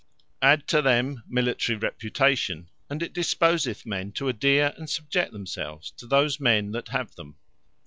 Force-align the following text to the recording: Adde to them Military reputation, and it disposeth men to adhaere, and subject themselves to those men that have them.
Adde 0.41 0.65
to 0.69 0.81
them 0.81 1.21
Military 1.27 1.77
reputation, 1.77 2.71
and 2.89 3.03
it 3.03 3.13
disposeth 3.13 3.85
men 3.85 4.11
to 4.13 4.29
adhaere, 4.29 4.73
and 4.75 4.89
subject 4.89 5.31
themselves 5.31 5.91
to 5.91 6.07
those 6.07 6.39
men 6.39 6.71
that 6.71 6.87
have 6.87 7.13
them. 7.13 7.35